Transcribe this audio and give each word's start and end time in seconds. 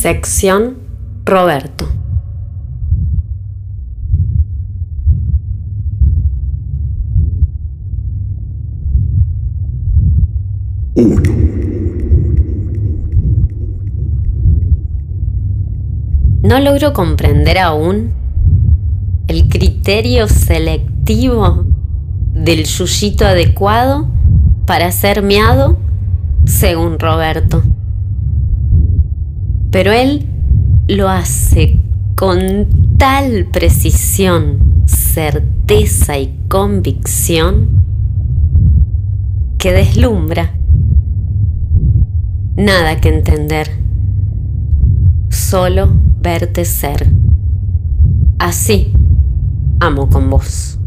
Sección 0.00 0.78
Roberto. 1.24 1.88
No 16.44 16.60
logro 16.60 16.92
comprender 16.92 17.58
aún 17.58 18.12
el 19.26 19.48
criterio 19.48 20.28
selectivo 20.28 21.66
del 22.34 22.66
yuyito 22.66 23.26
adecuado 23.26 24.06
para 24.64 24.92
ser 24.92 25.22
miado 25.22 25.76
según 26.44 27.00
Roberto. 27.00 27.64
Pero 29.70 29.92
él 29.92 30.26
lo 30.88 31.08
hace 31.08 31.80
con 32.14 32.96
tal 32.96 33.46
precisión, 33.52 34.82
certeza 34.86 36.18
y 36.18 36.38
convicción 36.48 37.68
que 39.58 39.72
deslumbra. 39.72 40.54
Nada 42.56 43.00
que 43.00 43.08
entender, 43.08 43.70
solo 45.28 45.88
verte 46.20 46.64
ser. 46.64 47.06
Así 48.38 48.92
amo 49.80 50.08
con 50.08 50.30
vos. 50.30 50.77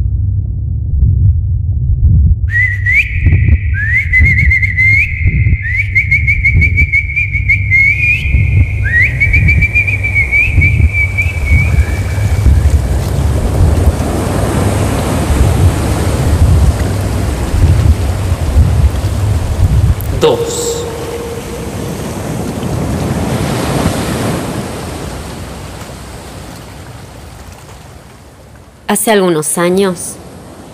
Hace 28.87 29.11
algunos 29.11 29.57
años 29.57 30.15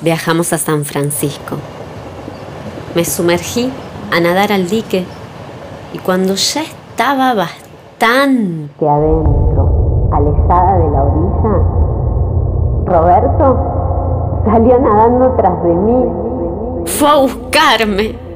viajamos 0.02 0.54
a 0.54 0.58
San 0.58 0.86
Francisco. 0.86 1.56
Me 2.96 3.04
sumergí 3.06 3.72
a 4.12 4.20
nadar 4.20 4.52
al 4.52 4.70
dique 4.70 5.06
y 5.94 6.00
cuando 6.00 6.36
ya 6.36 6.62
estaba 6.62 7.34
bastante 7.34 8.88
adentro, 8.88 10.10
alejada 10.12 10.78
de 10.78 10.90
la 10.92 11.04
orilla, 11.04 11.56
Roberto 12.86 14.44
salió 14.46 14.80
nadando 14.80 15.36
tras 15.38 15.64
de 15.64 15.74
mí. 15.74 16.06
Fue 16.86 17.10
a 17.10 17.16
buscarme 17.16 18.27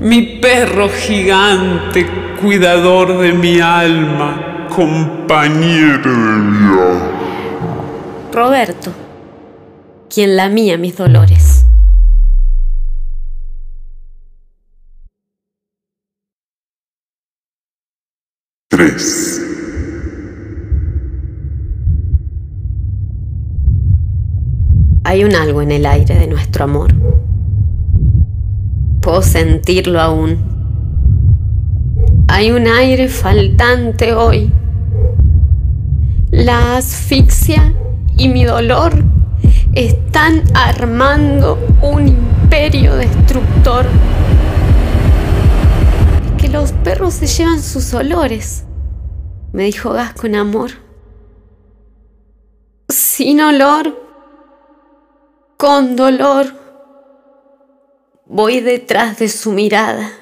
mi 0.00 0.22
perro 0.40 0.88
gigante, 0.88 2.06
cuidador 2.40 3.18
de 3.18 3.32
mi 3.32 3.60
alma, 3.60 4.66
compañero 4.74 6.10
de 6.10 6.40
viaje. 6.50 7.20
Roberto, 8.32 8.92
quien 10.08 10.36
lamía 10.36 10.78
mis 10.78 10.96
dolores. 10.96 11.66
Tres. 18.68 19.42
Hay 25.04 25.24
un 25.24 25.34
algo 25.34 25.60
en 25.60 25.72
el 25.72 25.86
aire 25.86 26.14
de 26.14 26.26
nuestro 26.28 26.64
amor 26.64 26.94
Puedo 29.00 29.22
sentirlo 29.22 29.98
aún. 29.98 30.38
Hay 32.28 32.52
un 32.52 32.66
aire 32.66 33.08
faltante 33.08 34.12
hoy. 34.12 34.52
La 36.30 36.76
asfixia 36.76 37.74
y 38.18 38.28
mi 38.28 38.44
dolor 38.44 38.92
están 39.72 40.42
armando 40.54 41.58
un 41.80 42.08
imperio 42.08 42.94
destructor. 42.96 43.86
Es 46.26 46.42
que 46.42 46.48
los 46.50 46.72
perros 46.72 47.14
se 47.14 47.26
llevan 47.26 47.62
sus 47.62 47.94
olores, 47.94 48.64
me 49.52 49.64
dijo 49.64 49.92
Gas 49.92 50.12
con 50.12 50.34
amor. 50.34 50.72
Sin 52.90 53.40
olor, 53.40 53.96
con 55.56 55.96
dolor. 55.96 56.59
Voy 58.32 58.60
detrás 58.60 59.18
de 59.18 59.28
su 59.28 59.50
mirada 59.50 60.12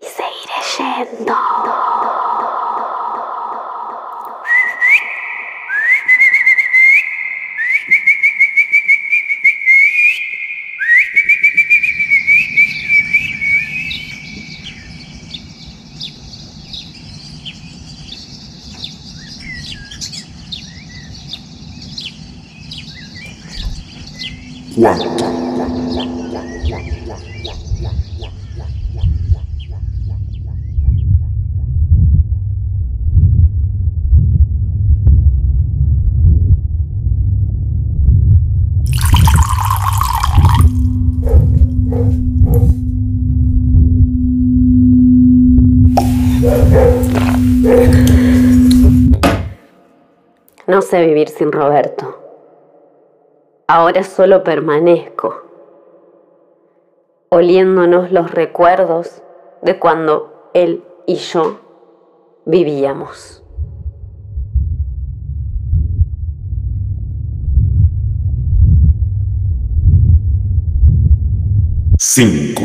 y 0.00 0.06
seguiré 0.06 1.04
yendo. 1.18 1.34
No 24.78 24.94
sé 50.82 51.04
vivir 51.04 51.28
sin 51.30 51.50
Roberto. 51.50 52.27
Ahora 53.70 54.02
solo 54.02 54.44
permanezco, 54.44 55.42
oliéndonos 57.28 58.10
los 58.10 58.30
recuerdos 58.30 59.22
de 59.60 59.78
cuando 59.78 60.50
él 60.54 60.82
y 61.06 61.16
yo 61.16 61.60
vivíamos. 62.46 63.44
Cinco. 71.98 72.62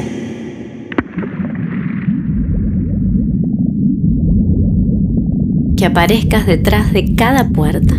Que 5.75 5.85
aparezcas 5.85 6.47
detrás 6.47 6.93
de 6.93 7.13
cada 7.15 7.49
puerta. 7.49 7.93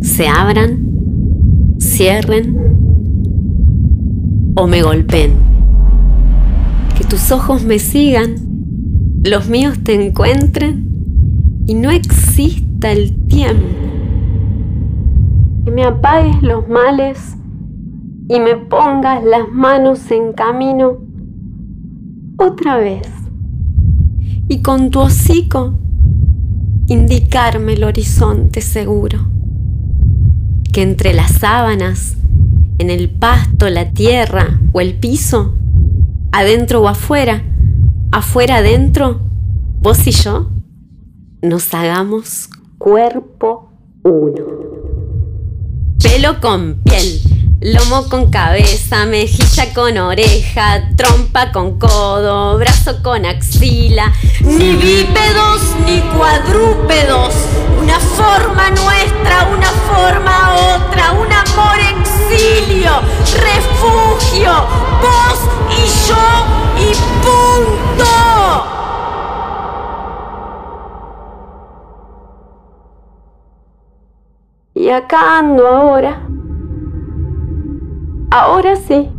Se 0.00 0.26
abran 0.26 0.79
cierren 2.00 2.56
o 4.56 4.66
me 4.66 4.80
golpeen. 4.80 5.32
Que 6.96 7.04
tus 7.04 7.30
ojos 7.30 7.62
me 7.62 7.78
sigan, 7.78 8.36
los 9.22 9.50
míos 9.50 9.76
te 9.84 10.06
encuentren 10.06 10.88
y 11.66 11.74
no 11.74 11.90
exista 11.90 12.90
el 12.90 13.26
tiempo. 13.26 13.66
Que 15.66 15.70
me 15.72 15.84
apagues 15.84 16.42
los 16.42 16.66
males 16.70 17.36
y 18.30 18.40
me 18.40 18.56
pongas 18.56 19.22
las 19.22 19.50
manos 19.52 20.10
en 20.10 20.32
camino 20.32 21.00
otra 22.38 22.78
vez. 22.78 23.10
Y 24.48 24.62
con 24.62 24.88
tu 24.88 25.00
hocico 25.00 25.74
indicarme 26.86 27.74
el 27.74 27.84
horizonte 27.84 28.62
seguro 28.62 29.18
que 30.72 30.82
entre 30.82 31.12
las 31.14 31.32
sábanas, 31.32 32.16
en 32.78 32.90
el 32.90 33.10
pasto, 33.10 33.68
la 33.68 33.92
tierra 33.92 34.60
o 34.72 34.80
el 34.80 34.94
piso, 34.94 35.54
adentro 36.32 36.80
o 36.82 36.88
afuera, 36.88 37.42
afuera 38.12 38.56
adentro, 38.56 39.20
vos 39.80 40.06
y 40.06 40.12
yo, 40.12 40.50
nos 41.42 41.72
hagamos 41.74 42.48
cuerpo 42.78 43.72
uno. 44.02 44.44
Pelo 46.02 46.40
con 46.40 46.80
piel, 46.82 47.20
Lomo 47.62 48.08
con 48.08 48.30
cabeza, 48.30 49.04
mejilla 49.04 49.74
con 49.74 49.98
oreja, 49.98 50.88
trompa 50.96 51.52
con 51.52 51.78
codo, 51.78 52.56
brazo 52.56 53.02
con 53.02 53.26
axila. 53.26 54.10
Ni 54.40 54.76
bípedos 54.76 55.60
ni 55.84 56.00
cuadrúpedos. 56.16 57.34
Una 57.82 58.00
forma 58.00 58.70
nuestra, 58.70 59.46
una 59.52 59.70
forma 59.90 60.54
otra, 60.54 61.12
un 61.12 61.30
amor 61.30 61.78
exilio, 62.00 62.92
refugio, 63.42 64.52
vos 65.02 65.40
y 65.68 65.84
yo 66.08 66.26
y 66.78 66.94
punto. 67.20 68.64
Y 74.72 74.88
acá 74.88 75.40
ando 75.40 75.66
ahora 75.68 76.29
Ahora 78.30 78.76
sí. 78.76 79.10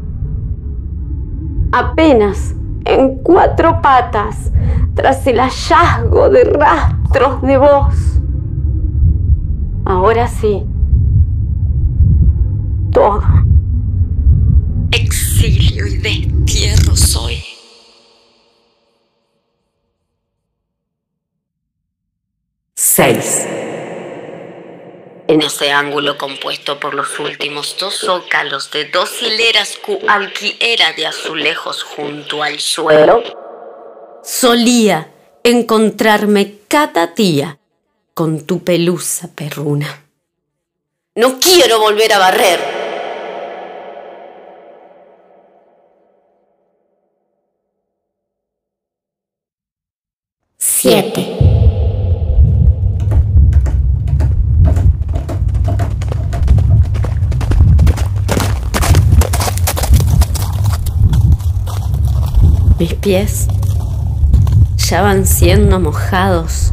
Apenas 1.74 2.56
en 2.86 3.18
cuatro 3.18 3.82
patas, 3.82 4.52
tras 4.96 5.26
el 5.28 5.40
hallazgo 5.40 6.30
de 6.30 6.46
rastros 6.46 7.42
de 7.42 7.58
voz. 7.58 8.22
Ahora 9.86 10.28
sí. 10.28 10.64
Todo. 12.92 13.22
Exilio 14.92 15.88
y 15.88 15.98
destierro 15.98 16.96
soy. 16.96 17.44
Seis 22.76 23.48
en 25.32 25.42
ese 25.42 25.72
ángulo 25.72 26.18
compuesto 26.18 26.78
por 26.78 26.94
los 26.94 27.18
últimos 27.18 27.78
dos 27.80 28.00
zócalos 28.00 28.70
de 28.72 28.86
dos 28.86 29.22
hileras 29.22 29.78
cualquiera 29.78 30.92
de 30.92 31.08
azulejos 31.08 31.84
junto 31.84 32.44
al 32.44 32.60
suelo, 32.60 33.24
solía 34.24 35.10
encontrarme 35.44 36.58
cada 36.68 37.08
día 37.08 37.60
con 38.14 38.46
tu 38.46 38.62
pelusa 38.66 39.30
perruna. 39.34 40.04
No 41.16 41.40
quiero 41.40 41.80
volver 41.80 42.12
a 42.12 42.20
barrer. 42.20 42.60
Siete. 50.58 51.52
Mis 62.82 62.91
pies 63.02 63.48
ya 64.78 65.02
van 65.02 65.26
siendo 65.26 65.80
mojados 65.80 66.72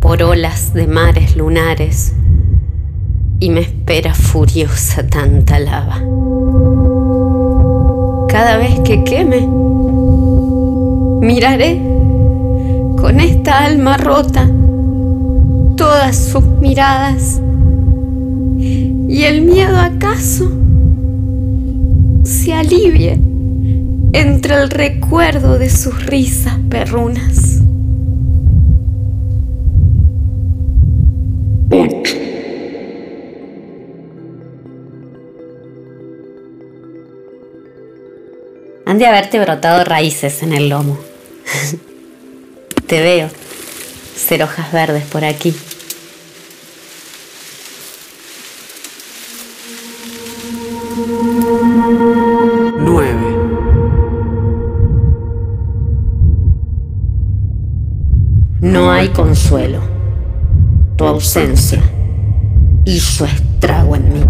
por 0.00 0.22
olas 0.22 0.74
de 0.74 0.86
mares 0.86 1.36
lunares 1.36 2.14
y 3.40 3.48
me 3.48 3.60
espera 3.60 4.12
furiosa 4.12 5.06
tanta 5.06 5.58
lava. 5.58 6.02
Cada 8.28 8.58
vez 8.58 8.80
que 8.80 9.04
queme, 9.04 9.46
miraré 11.26 11.80
con 13.00 13.18
esta 13.18 13.64
alma 13.64 13.96
rota 13.96 14.48
todas 15.76 16.16
sus 16.16 16.44
miradas 16.44 17.40
y 18.58 19.22
el 19.24 19.42
miedo 19.42 19.78
acaso 19.78 20.50
se 22.22 22.52
alivie 22.52 23.31
entre 24.12 24.54
el 24.54 24.70
recuerdo 24.70 25.58
de 25.58 25.70
sus 25.70 26.06
risas 26.06 26.58
perrunas. 26.68 27.60
Ocho. 31.70 32.16
Han 38.84 38.98
de 38.98 39.06
haberte 39.06 39.40
brotado 39.40 39.84
raíces 39.84 40.42
en 40.42 40.52
el 40.52 40.68
lomo. 40.68 40.98
Te 42.86 43.00
veo 43.00 43.30
ser 44.14 44.42
hojas 44.42 44.70
verdes 44.72 45.04
por 45.04 45.24
aquí. 45.24 45.54
Hay 59.02 59.08
consuelo. 59.08 59.80
Tu 60.96 61.04
ausencia 61.04 61.82
hizo 62.84 63.24
estrago 63.24 63.96
en 63.96 64.12
mí. 64.12 64.22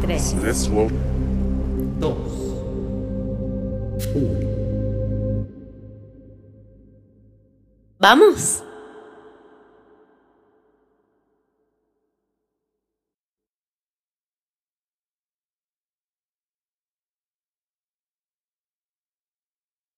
Tres. 0.00 0.34
Dos. 1.98 2.16
¿Vamos? 7.98 8.62